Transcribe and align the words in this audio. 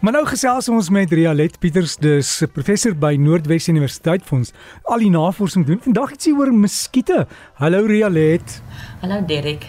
Maar 0.00 0.14
nou 0.16 0.22
gesels 0.24 0.64
ons 0.72 0.86
met 0.88 1.10
Rialet 1.12 1.58
Pieters, 1.60 1.98
dis 2.00 2.28
professor 2.54 2.94
by 2.96 3.18
Noordwes 3.20 3.66
Universiteit 3.68 4.22
vir 4.24 4.38
ons 4.38 4.52
al 4.88 5.02
die 5.04 5.10
navorsing 5.12 5.66
doen. 5.68 5.76
Vandag 5.84 6.14
het 6.14 6.24
sy 6.24 6.32
oor 6.32 6.48
muskiete. 6.56 7.26
Hallo 7.60 7.82
Rialet. 7.84 8.54
Hallo 9.02 9.18
Derek. 9.28 9.66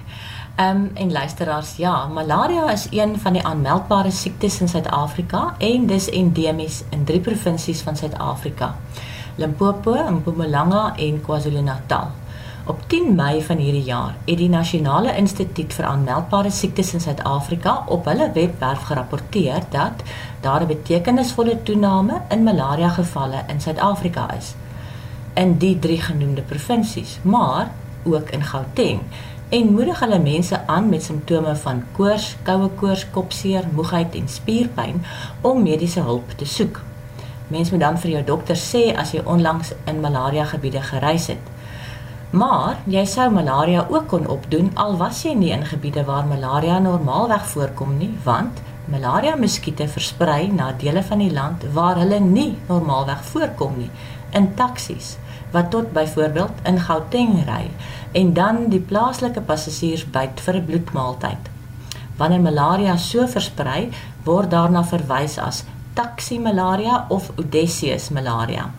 Ehm 0.55 0.85
um, 0.85 0.85
en 0.95 1.11
luisteraars, 1.11 1.73
ja, 1.83 2.07
malaria 2.07 2.71
is 2.71 2.87
een 2.95 3.17
van 3.19 3.35
die 3.35 3.43
aanmeldbare 3.43 4.11
siektes 4.11 4.61
in 4.63 4.71
Suid-Afrika 4.71 5.55
en 5.59 5.91
dis 5.91 6.07
endemies 6.09 6.83
in 6.95 7.03
drie 7.03 7.19
provinsies 7.19 7.83
van 7.83 7.99
Suid-Afrika. 7.99 8.75
Limpopo, 9.35 9.99
Mpumalanga 10.11 10.93
en 10.95 11.21
KwaZulu-Natal. 11.21 12.20
Op 12.65 12.81
10 12.87 13.15
Mei 13.15 13.41
van 13.41 13.57
hierdie 13.57 13.83
jaar 13.83 14.15
het 14.25 14.37
die 14.37 14.49
Nasionale 14.49 15.15
Instituut 15.17 15.73
vir 15.73 15.85
Aanmeldbare 15.89 16.51
Siektes 16.53 16.91
in 16.93 17.01
Suid-Afrika 17.01 17.71
op 17.89 18.05
hulle 18.05 18.27
webwerf 18.35 18.83
gerapporteer 18.89 19.63
dat 19.73 20.03
daar 20.41 20.61
'n 20.61 20.67
betekenisvolle 20.67 21.63
toename 21.63 22.21
in 22.29 22.43
malaria 22.43 22.89
gevalle 22.89 23.43
in 23.47 23.61
Suid-Afrika 23.61 24.33
is 24.37 24.53
in 25.33 25.57
die 25.57 25.79
drie 25.79 26.01
genoemde 26.01 26.41
provinsies, 26.41 27.19
maar 27.21 27.71
ook 28.03 28.29
in 28.29 28.43
Gauteng 28.43 28.99
en 29.49 29.73
moedig 29.73 29.99
hulle 29.99 30.19
mense 30.19 30.67
aan 30.67 30.89
met 30.89 31.03
simptome 31.03 31.55
van 31.55 31.83
koors, 31.91 32.35
koue 32.43 32.69
koors, 32.69 33.09
kopseer, 33.11 33.63
moegheid 33.73 34.15
en 34.15 34.27
spierpyn 34.27 35.03
om 35.41 35.63
mediese 35.63 35.99
hulp 35.99 36.31
te 36.35 36.45
soek. 36.45 36.81
Mense 37.47 37.71
moet 37.71 37.81
dan 37.81 37.97
vir 37.99 38.11
jou 38.11 38.23
dokter 38.23 38.55
sê 38.55 38.95
as 38.95 39.11
jy 39.11 39.21
onlangs 39.25 39.73
in 39.85 39.99
malaria 39.99 40.45
gebiede 40.45 40.81
gereis 40.81 41.27
het. 41.27 41.51
Maar 42.31 42.77
jy 42.87 43.01
sou 43.11 43.25
malaria 43.31 43.81
ook 43.89 44.05
kon 44.07 44.27
opdoen 44.31 44.69
al 44.79 44.93
was 44.99 45.25
jy 45.25 45.33
nie 45.35 45.49
in 45.51 45.65
gebiede 45.67 46.05
waar 46.07 46.23
malaria 46.23 46.77
normaalweg 46.79 47.43
voorkom 47.51 47.97
nie, 47.99 48.13
want 48.23 48.61
malaria 48.87 49.35
muskiete 49.35 49.87
versprei 49.91 50.47
na 50.47 50.69
dele 50.71 51.03
van 51.03 51.19
die 51.19 51.31
land 51.31 51.65
waar 51.75 51.99
hulle 51.99 52.21
nie 52.23 52.53
normaalweg 52.69 53.25
voorkom 53.33 53.75
nie, 53.81 53.89
in 54.31 54.53
taksies 54.55 55.17
wat 55.51 55.73
tot 55.75 55.91
byvoorbeeld 55.91 56.63
in 56.71 56.79
Gauteng 56.79 57.35
ry 57.49 57.65
en 58.15 58.33
dan 58.33 58.69
die 58.71 58.79
plaaslike 58.79 59.43
passasiers 59.43 60.05
byt 60.07 60.39
vir 60.39 60.55
'n 60.55 60.65
bloedmaaltyd. 60.65 61.49
Wanneer 62.17 62.41
malaria 62.41 62.97
so 62.97 63.27
versprei, 63.27 63.89
word 64.23 64.51
daarna 64.51 64.83
verwys 64.83 65.37
as 65.37 65.63
taksi 65.93 66.39
malaria 66.39 67.05
of 67.09 67.31
Odysseus 67.35 68.09
malaria. 68.09 68.71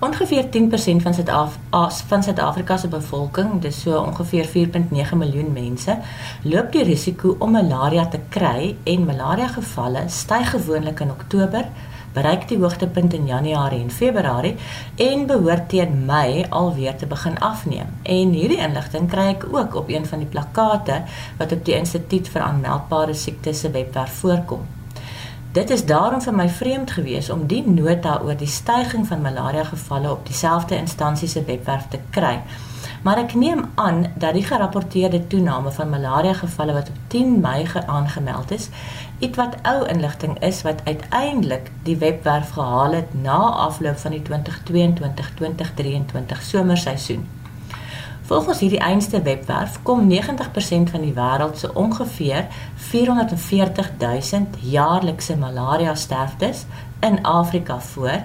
Ongeveer 0.00 0.44
10% 0.44 1.02
van 1.02 1.14
Suid-Afrika 1.14 1.90
van 2.06 2.22
Suid-Afrika 2.22 2.76
se 2.76 2.88
bevolking, 2.88 3.60
dis 3.60 3.80
so 3.80 3.96
ongeveer 3.98 4.44
4.9 4.44 5.16
miljoen 5.16 5.52
mense, 5.52 5.96
loop 6.42 6.68
die 6.72 6.84
risiko 6.84 7.36
om 7.38 7.56
malaria 7.56 8.04
te 8.12 8.20
kry 8.28 8.76
en 8.84 9.06
malaria 9.08 9.48
gevalle 9.48 10.04
styg 10.12 10.50
gewoonlik 10.50 11.00
in 11.00 11.10
Oktober, 11.10 11.64
bereik 12.12 12.44
die 12.48 12.60
hoogtepunt 12.60 13.16
in 13.16 13.26
Januarie 13.26 13.80
en 13.80 13.90
Februarie 13.90 14.54
en 15.00 15.26
behoort 15.26 15.68
teen 15.72 16.04
Mei 16.04 16.44
alweer 16.50 16.96
te 16.96 17.08
begin 17.08 17.38
afneem. 17.40 17.96
En 18.02 18.36
hierdie 18.36 18.60
inligting 18.68 19.08
kry 19.08 19.30
ek 19.32 19.48
ook 19.52 19.80
op 19.80 19.88
een 19.88 20.06
van 20.06 20.24
die 20.24 20.32
plakkate 20.32 21.02
wat 21.40 21.52
op 21.52 21.64
die 21.64 21.76
Instituut 21.80 22.28
vir 22.28 22.44
Aanmeldbare 22.44 23.14
Siektes 23.14 23.64
se 23.64 23.72
webwerf 23.72 24.20
voorkom. 24.20 24.75
Dit 25.56 25.70
is 25.70 25.84
daarom 25.84 26.20
vir 26.20 26.34
my 26.36 26.48
vreemd 26.48 26.90
geweest 26.90 27.30
om 27.32 27.46
die 27.48 27.62
nota 27.64 28.20
oor 28.24 28.36
die 28.36 28.48
stygings 28.48 29.08
van 29.08 29.20
malaria 29.24 29.64
gevalle 29.64 30.10
op 30.10 30.26
dieselfde 30.28 30.76
instansie 30.76 31.28
se 31.28 31.44
webwerf 31.44 31.86
te 31.88 31.98
kry. 32.10 32.42
Maar 33.02 33.18
ek 33.22 33.34
neem 33.34 33.64
aan 33.74 34.12
dat 34.20 34.34
die 34.36 34.44
gerapporteerde 34.44 35.26
toename 35.32 35.72
van 35.72 35.88
malaria 35.88 36.34
gevalle 36.36 36.72
wat 36.76 36.88
op 36.92 36.98
10 37.14 37.40
Mei 37.40 37.64
aangemeld 37.86 38.50
is, 38.50 38.68
ietwat 39.18 39.56
ou 39.62 39.86
inligting 39.88 40.36
is 40.44 40.62
wat 40.62 40.84
uiteindelik 40.84 41.70
die 41.88 41.96
webwerf 41.96 42.50
gehaal 42.58 42.92
het 42.92 43.14
na 43.22 43.38
afloop 43.64 43.98
van 44.04 44.10
die 44.10 44.22
2022-2023 44.28 44.32
somerseisoen. 46.52 47.35
Volgens 48.26 48.58
hierdie 48.58 48.80
einste 48.80 49.22
webwerf 49.22 49.78
kom 49.82 50.08
90% 50.10 50.16
van 50.90 51.00
die 51.00 51.12
wêreld 51.14 51.58
se 51.58 51.74
ongeveer 51.74 52.46
440 52.74 53.90
000 53.98 54.46
jaarlikse 54.60 55.36
malaria 55.36 55.94
sterftes 55.94 56.64
in 57.00 57.24
Afrika 57.24 57.80
voor 57.80 58.22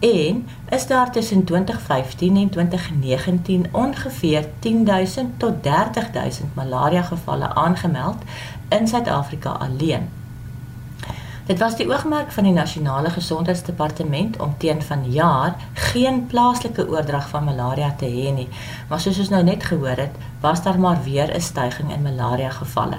en 0.00 0.48
is 0.68 0.86
daar 0.86 1.12
tussen 1.12 1.44
2015 1.44 2.36
en 2.36 2.48
2019 2.50 3.66
ongeveer 3.72 4.48
10 4.58 4.84
000 4.84 5.04
tot 5.36 5.62
30 5.62 6.12
000 6.12 6.24
malaria 6.54 7.02
gevalle 7.02 7.54
aangemeld 7.54 8.16
in 8.68 8.88
Suid-Afrika 8.88 9.50
alleen. 9.50 10.23
Dit 11.44 11.58
was 11.58 11.74
die 11.76 11.84
oogmerk 11.88 12.30
van 12.32 12.46
die 12.48 12.52
nasionale 12.52 13.10
gesondheidsdepartement 13.10 14.38
om 14.40 14.54
teen 14.58 14.82
vanjaar 14.82 15.56
geen 15.72 16.26
plaaslike 16.26 16.88
oordrag 16.88 17.28
van 17.28 17.44
malaria 17.44 17.90
te 18.00 18.08
hê 18.08 18.30
nie. 18.32 18.48
Maar 18.88 19.00
soos 19.00 19.18
ons 19.18 19.28
nou 19.28 19.42
net 19.44 19.64
gehoor 19.64 20.00
het, 20.00 20.16
was 20.40 20.62
daar 20.62 20.78
maar 20.80 21.02
weer 21.04 21.34
'n 21.34 21.40
stygings 21.40 21.94
in 21.94 22.02
malaria 22.02 22.50
gevalle. 22.50 22.98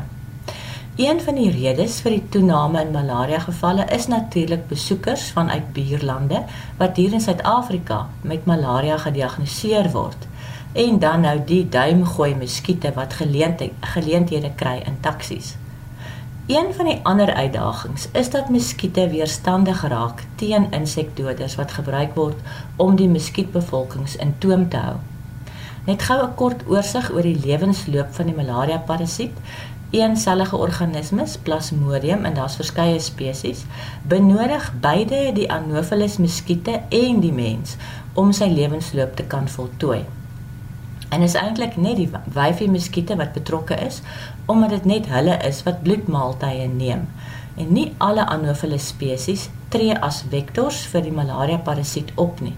Een 0.96 1.22
van 1.22 1.36
die 1.36 1.50
redes 1.52 2.00
vir 2.02 2.12
die 2.12 2.30
toename 2.30 2.82
in 2.82 2.92
malaria 2.92 3.40
gevalle 3.40 3.86
is 3.86 4.08
natuurlik 4.08 4.68
besoekers 4.68 5.32
vanuit 5.32 5.74
buurlande 5.74 6.44
wat 6.78 6.96
hier 6.96 7.14
in 7.14 7.22
Suid-Afrika 7.22 8.08
met 8.22 8.46
malaria 8.46 8.98
gediagnoseer 8.98 9.92
word 9.92 10.28
en 10.72 11.00
dan 11.00 11.22
nou 11.22 11.42
die 11.46 11.70
duimgooi 11.70 12.36
muskiete 12.36 12.94
wat 12.94 13.14
geleenthede 13.14 13.74
geleenthede 13.80 14.52
kry 14.56 14.82
in 14.86 14.98
taksies. 15.00 15.56
Een 16.48 16.74
van 16.74 16.86
die 16.86 17.00
ander 17.04 17.34
uitdagings 17.34 18.08
is 18.12 18.30
dat 18.30 18.50
muskiete 18.50 19.10
weerstandig 19.10 19.88
raak 19.88 20.24
teen 20.36 20.68
insekdoders 20.72 21.56
wat 21.56 21.72
gebruik 21.72 22.12
word 22.14 22.36
om 22.76 22.96
die 22.96 23.08
muskietbevolkings 23.10 24.16
in 24.16 24.36
toom 24.38 24.68
te 24.70 24.78
hou. 24.78 24.96
Net 25.86 26.04
gou 26.06 26.20
'n 26.26 26.36
kort 26.36 26.62
oorsig 26.68 27.12
oor 27.12 27.22
die 27.22 27.40
lewensloop 27.46 28.14
van 28.14 28.26
die 28.26 28.36
malaria 28.36 28.78
parasiet. 28.78 29.34
Eensellige 29.90 30.56
organismes, 30.58 31.38
Plasmodium 31.38 32.26
en 32.26 32.34
daar's 32.34 32.56
verskeie 32.56 33.00
spesies, 33.00 33.66
benodig 34.04 34.74
beide 34.80 35.32
die 35.34 35.52
Anopheles 35.52 36.18
muskiete 36.18 36.82
en 36.90 37.20
die 37.20 37.34
mens 37.34 37.76
om 38.14 38.32
sy 38.32 38.46
lewensloop 38.46 39.16
te 39.16 39.24
kan 39.24 39.50
voltooi. 39.50 40.06
En 41.16 41.22
is 41.24 41.38
eintlik 41.40 41.78
net 41.80 41.96
die 41.96 42.10
wyfie 42.36 42.68
muskiete 42.68 43.16
wat 43.16 43.32
betrokke 43.38 43.76
is 43.80 44.02
omdat 44.52 44.74
dit 44.74 44.88
net 44.90 45.06
hulle 45.08 45.38
is 45.48 45.62
wat 45.64 45.80
bloedmaaltye 45.86 46.66
neem. 46.68 47.06
En 47.56 47.70
nie 47.72 47.86
alle 48.04 48.26
Anopheles 48.28 48.90
spesies 48.92 49.46
tree 49.72 49.96
as 50.08 50.26
vektors 50.32 50.82
vir 50.92 51.06
die 51.06 51.14
malaria 51.16 51.62
parasiet 51.70 52.12
op 52.20 52.42
nie. 52.44 52.52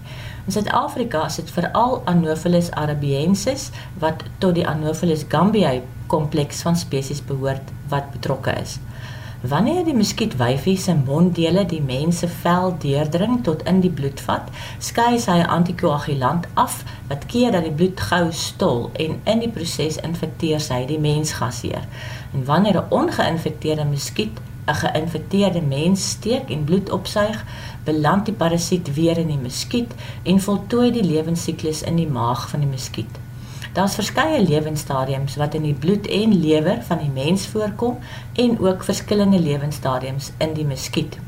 In 0.46 0.56
Suid-Afrika 0.56 1.22
is 1.30 1.38
dit 1.38 1.52
veral 1.54 2.00
Anopheles 2.10 2.72
arabiensis 2.82 3.68
wat 4.02 4.26
tot 4.42 4.58
die 4.58 4.66
Anopheles 4.66 5.22
gambiae 5.30 5.84
kompleks 6.10 6.64
van 6.66 6.76
spesies 6.76 7.22
behoort 7.30 7.70
wat 7.94 8.10
betrokke 8.16 8.58
is. 8.58 8.80
Wanneer 9.40 9.84
die 9.86 9.94
muskietwyfie 9.94 10.76
se 10.82 10.96
monddele 10.98 11.62
die 11.70 11.82
mens 11.82 12.18
se 12.18 12.28
vel 12.28 12.72
deurdring 12.82 13.36
tot 13.46 13.60
in 13.70 13.76
die 13.84 13.90
bloed 13.90 14.18
vat, 14.26 14.48
skei 14.82 15.20
sy 15.22 15.36
antikoagulant 15.56 16.48
af 16.58 16.80
wat 17.06 17.26
keer 17.30 17.54
dat 17.54 17.62
die 17.62 17.70
bloed 17.70 18.02
gou 18.08 18.32
stol 18.34 18.88
en 18.98 19.14
in 19.30 19.44
die 19.44 19.50
proses 19.54 20.00
infekteer 20.02 20.58
sy 20.64 20.80
die 20.88 20.98
mens 20.98 21.36
gasheer. 21.38 21.86
En 22.34 22.42
wanneer 22.50 22.80
'n 22.82 22.90
ongeïnfekteerde 22.90 23.84
muskiet 23.84 24.42
'n 24.66 24.74
geïnfekteerde 24.82 25.62
mens 25.62 26.08
steek 26.08 26.50
en 26.50 26.64
bloed 26.64 26.90
opsuig, 26.90 27.44
beland 27.84 28.26
die 28.26 28.34
parasiet 28.34 28.94
weer 28.94 29.18
in 29.18 29.30
die 29.30 29.42
muskiet 29.46 29.94
en 30.22 30.40
voltooi 30.40 30.90
die 30.90 31.04
lewensiklus 31.04 31.82
in 31.82 31.96
die 31.96 32.10
maag 32.10 32.48
van 32.50 32.60
die 32.60 32.68
muskiet. 32.68 33.27
Daar's 33.72 33.94
verskeie 33.94 34.42
lewensstadiums 34.42 35.36
wat 35.36 35.54
in 35.54 35.62
die 35.62 35.74
bloed 35.74 36.06
en 36.06 36.40
lewer 36.40 36.82
van 36.82 36.98
die 36.98 37.10
mens 37.10 37.46
voorkom 37.46 37.98
en 38.32 38.58
ook 38.58 38.84
verskillende 38.84 39.40
lewensstadiums 39.40 40.32
in 40.38 40.52
die 40.52 40.66
muskiet. 40.66 41.18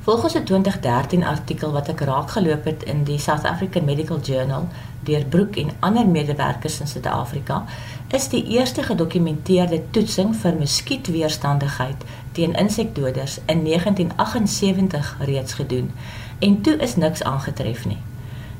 Volgens 0.00 0.34
'n 0.34 0.44
2013 0.44 1.24
artikel 1.24 1.72
wat 1.72 1.88
ek 1.88 2.00
raakgeloop 2.00 2.64
het 2.64 2.82
in 2.82 3.04
die 3.04 3.18
South 3.18 3.44
African 3.44 3.84
Medical 3.84 4.20
Journal 4.20 4.68
deur 5.02 5.24
Broek 5.24 5.56
en 5.56 5.70
ander 5.78 6.06
medewerkers 6.08 6.80
in 6.80 6.86
Suid-Afrika, 6.86 7.64
is 8.08 8.28
die 8.28 8.44
eerste 8.44 8.82
gedokumenteerde 8.82 9.82
toetsing 9.90 10.36
vir 10.36 10.54
muskietweerstandigheid 10.54 12.04
teen 12.32 12.54
insekdoders 12.54 13.38
in 13.46 13.64
1978 13.64 15.16
reeds 15.20 15.52
gedoen 15.52 15.92
en 16.38 16.60
toe 16.60 16.76
is 16.76 16.96
niks 16.96 17.22
aangetref 17.22 17.86
nie. 17.86 18.09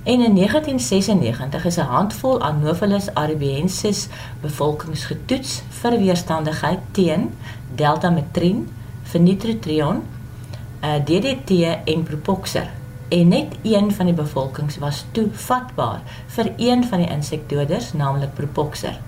En 0.03 0.21
in 0.21 0.35
1996 0.35 1.65
is 1.65 1.77
'n 1.77 1.81
handvol 1.81 2.41
Anopheles 2.41 3.15
arabiensis 3.15 4.09
bevolkings 4.41 5.05
getoets 5.05 5.63
vir 5.69 5.99
weerstandigheid 5.99 6.79
teen 6.91 7.35
deltametrin, 7.75 8.69
fenitrotrion, 9.03 10.03
uh, 10.83 10.95
eh, 10.95 11.05
DDT 11.05 11.51
en 11.85 12.03
propoxer. 12.03 12.71
En 13.09 13.29
net 13.29 13.47
een 13.63 13.93
van 13.93 14.07
die 14.07 14.15
bevolkings 14.15 14.79
was 14.79 15.05
toevatbaar 15.11 16.01
vir 16.27 16.53
een 16.57 16.85
van 16.85 16.99
die 16.99 17.11
insekdoders, 17.11 17.93
naamlik 17.93 18.35
propoxer. 18.35 19.01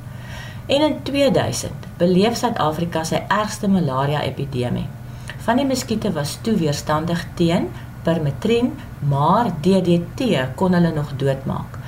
En 0.66 0.80
in 0.80 1.02
2000 1.02 1.72
beleef 1.96 2.36
Suid-Afrika 2.36 3.04
sy 3.04 3.22
ergste 3.28 3.68
malaria 3.68 4.22
epidemie. 4.22 4.86
van 5.42 5.56
die 5.56 5.66
muskiete 5.66 6.12
was 6.12 6.38
toe 6.42 6.54
weerstandig 6.54 7.26
teen 7.34 7.68
permetrin, 8.02 8.72
maar 9.08 9.52
DDT 9.60 10.20
kon 10.54 10.72
hulle 10.72 10.92
nog 10.92 11.12
doodmaak. 11.16 11.78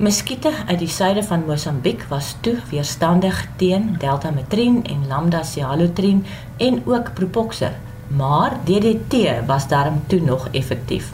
Muskiete 0.00 0.52
uit 0.66 0.78
die 0.78 0.88
suide 0.88 1.22
van 1.22 1.42
Mosambiek 1.46 2.06
was 2.08 2.36
toe 2.40 2.56
weerstandig 2.70 3.48
teen 3.56 3.96
deltametrin 3.98 4.84
en 4.84 5.06
lambda 5.08 5.42
cyhalothrin 5.42 6.24
en 6.56 6.82
ook 6.86 7.12
propoxer, 7.14 7.72
maar 8.06 8.56
DDT 8.64 9.46
was 9.46 9.68
daarom 9.68 10.02
toe 10.06 10.20
nog 10.20 10.48
effektief. 10.50 11.12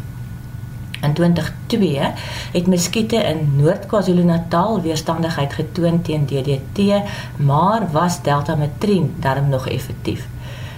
In 1.03 1.13
2002 1.15 2.13
het 2.53 2.67
muskiete 2.67 3.17
in 3.17 3.57
Noord-KwaZulu-Natal 3.57 4.81
weerstandigheid 4.81 5.53
getoon 5.53 6.03
teen 6.03 6.27
DDT, 6.27 7.03
maar 7.37 7.91
was 7.91 8.23
deltametrin 8.23 9.15
daarom 9.19 9.49
nog 9.49 9.69
effektief. 9.69 10.29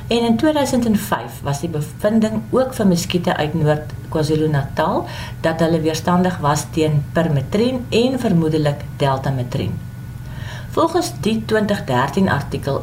En 0.08 0.24
in 0.24 0.36
2005 0.36 1.40
was 1.42 1.60
die 1.60 1.68
bevinding 1.68 2.40
ook 2.50 2.70
vir 2.74 2.86
muskiete 2.88 3.34
uit 3.36 3.54
Noord-KwaZulu-Natal 3.54 5.04
dat 5.44 5.60
hulle 5.60 5.80
weerstandig 5.84 6.38
was 6.40 6.64
teen 6.72 7.02
permetrin 7.12 7.84
en 7.88 8.16
vermoedelik 8.20 8.80
deltametrin. 8.96 9.76
Volgens 10.70 11.12
die 11.20 11.44
2013 11.44 12.28
artikel 12.28 12.80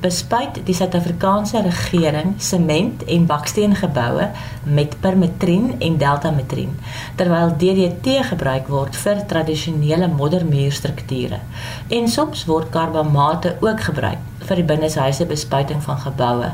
bespuit 0.00 0.62
die 0.64 0.74
Suid-Afrikaanse 0.74 1.62
regering 1.66 2.34
sement 2.38 3.04
en 3.04 3.26
baksteengeboue 3.26 4.30
met 4.62 4.98
permetrin 5.00 5.72
en 5.78 5.98
deltametrin 5.98 6.76
terwyl 7.16 7.56
DDT 7.58 8.20
gebruik 8.30 8.68
word 8.70 8.98
vir 9.04 9.26
tradisionele 9.26 10.10
moddermuurstrukture 10.14 11.40
en 11.88 12.12
soms 12.18 12.44
word 12.46 12.70
karbamate 12.70 13.56
ook 13.60 13.88
gebruik 13.90 14.30
vir 14.52 14.60
die 14.60 14.68
binneshuise 14.68 15.24
bespuiting 15.24 15.80
van 15.80 15.96
geboue 16.02 16.50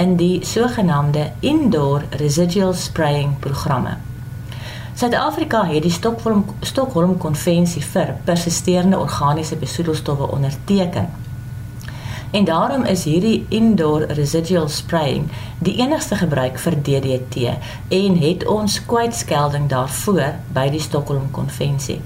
in 0.00 0.16
die 0.16 0.40
sogenaamde 0.48 1.26
indoor 1.44 2.06
residual 2.16 2.72
spraying 2.72 3.34
programme. 3.44 3.98
Suid-Afrika 4.96 5.64
het 5.68 5.84
die 5.84 5.92
Stockholm 5.92 6.46
Stockholm 6.64 7.18
konvensie 7.20 7.82
vir 7.84 8.14
persisterende 8.24 9.00
organiese 9.00 9.56
besoedelstowwe 9.60 10.30
onderteken. 10.32 11.10
En 12.32 12.48
daarom 12.48 12.84
is 12.88 13.04
hierdie 13.04 13.44
indoor 13.48 14.06
residual 14.16 14.68
spraying 14.68 15.28
die 15.60 15.76
enigste 15.84 16.16
gebruik 16.16 16.56
vir 16.58 16.78
DDT 16.88 17.52
en 17.92 18.18
het 18.22 18.46
ons 18.48 18.78
kwytskelding 18.88 19.68
daarvoor 19.68 20.38
by 20.56 20.70
die 20.72 20.80
Stockholm 20.80 21.28
konvensie. 21.36 22.00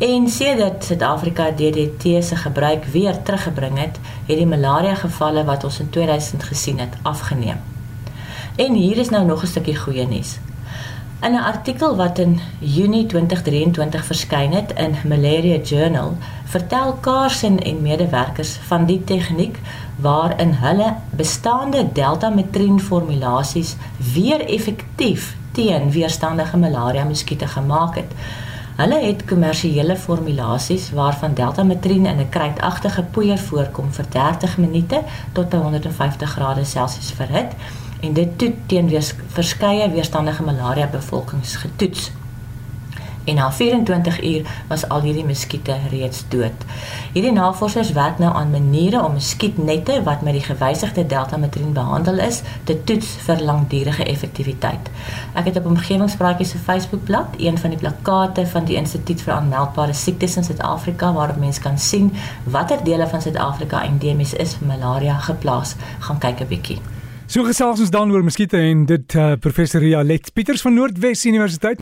En 0.00 0.28
sedert 0.28 0.84
Suid-Afrika 0.84 1.50
DDT 1.50 2.24
se 2.24 2.36
gebruik 2.36 2.84
weer 2.84 3.22
teruggebring 3.22 3.78
het, 3.78 3.98
het 4.26 4.36
die 4.36 4.46
malaria 4.46 4.94
gevalle 4.94 5.42
wat 5.44 5.64
ons 5.64 5.80
in 5.80 5.90
2000 5.90 6.42
gesien 6.42 6.78
het, 6.78 6.94
afgeneem. 7.02 7.60
En 8.56 8.74
hier 8.74 8.96
is 8.96 9.08
nou 9.08 9.24
nog 9.26 9.42
'n 9.42 9.46
stukkie 9.46 9.76
goeie 9.76 10.06
nuus. 10.06 10.38
In 11.22 11.32
'n 11.32 11.44
artikel 11.44 11.96
wat 11.96 12.18
in 12.18 12.40
Junie 12.58 13.06
2023 13.06 14.04
verskyn 14.04 14.52
het 14.52 14.72
in 14.72 14.96
Malaria 15.04 15.58
Journal, 15.62 16.16
vertel 16.44 16.98
Carson 17.00 17.58
en 17.58 17.82
medewerkers 17.82 18.58
van 18.66 18.84
die 18.84 19.04
tegniek 19.04 19.58
waarin 19.96 20.52
hulle 20.52 20.94
bestaande 21.10 21.92
deltametrin 21.92 22.80
formulasies 22.80 23.76
weer 24.14 24.40
effektief 24.48 25.36
teen 25.52 25.90
weerstandige 25.90 26.56
malaria 26.56 27.04
muskiete 27.04 27.46
gemaak 27.46 27.94
het. 27.94 28.12
Hulle 28.80 28.96
het 29.02 29.24
kommersiële 29.28 29.96
formulasies 29.96 30.86
waarvan 30.96 31.34
deltametrin 31.34 32.06
in 32.06 32.20
'n 32.20 32.28
kruitagtige 32.28 33.02
poeier 33.02 33.38
voorkom 33.38 33.92
vir 33.92 34.04
30 34.08 34.56
minute 34.58 35.02
tot 35.32 35.48
by 35.48 35.56
150 35.56 36.30
grade 36.30 36.64
Celsius 36.64 37.10
verhit 37.12 37.52
en 38.00 38.12
dit 38.12 38.38
toe 38.38 38.54
teen 38.66 38.88
wees, 38.88 39.14
verskeie 39.26 39.90
weerstandige 39.90 40.42
malaria 40.42 40.86
bevolkings 40.86 41.56
getoets. 41.56 42.10
En 43.24 43.34
na 43.34 43.52
24 43.52 44.22
uur 44.24 44.42
was 44.68 44.88
al 44.88 45.02
hierdie 45.02 45.24
muskiete 45.24 45.76
reeds 45.90 46.24
dood. 46.28 46.64
Hierdie 47.12 47.32
navorsers 47.32 47.92
werk 47.92 48.18
nou 48.18 48.34
aan 48.34 48.50
maniere 48.50 49.02
om 49.04 49.12
muskietnette 49.12 50.02
wat 50.02 50.22
met 50.22 50.32
die 50.38 50.44
gewysigde 50.44 51.06
deltametrin 51.06 51.72
behandel 51.72 52.18
is, 52.18 52.42
te 52.64 52.84
toets 52.84 53.06
vir 53.26 53.42
langdurige 53.44 54.04
effektiwiteit. 54.04 54.90
Ek 55.34 55.50
het 55.50 55.56
op 55.60 55.66
omgewingspraatjies 55.66 56.54
se 56.54 56.58
Facebookblad 56.58 57.36
een 57.38 57.58
van 57.58 57.74
die 57.74 57.78
plakate 57.78 58.46
van 58.46 58.64
die 58.64 58.78
Instituut 58.80 59.20
vir 59.22 59.34
Aanmeldbare 59.34 59.92
Siektes 59.92 60.36
in 60.36 60.44
Suid-Afrika 60.44 61.12
waarop 61.12 61.36
mense 61.42 61.60
kan 61.60 61.78
sien 61.78 62.12
watter 62.44 62.84
dele 62.84 63.08
van 63.08 63.22
Suid-Afrika 63.22 63.84
endemies 63.84 64.34
is 64.34 64.56
vir 64.56 64.72
malaria 64.72 65.18
geplaas. 65.28 65.76
Gaan 65.98 66.18
kyk 66.18 66.40
'n 66.40 66.48
bietjie. 66.48 66.80
So 67.30 67.44
gesels 67.46 67.78
ons 67.78 67.92
dan 67.94 68.10
oor 68.10 68.24
muskiete 68.26 68.58
en 68.58 68.80
dit 68.90 69.14
uh, 69.14 69.36
professor 69.38 69.78
Ria 69.78 70.00
Let 70.02 70.32
Pieters 70.34 70.64
van 70.66 70.74
Noordwes 70.74 71.20
Universiteit 71.30 71.78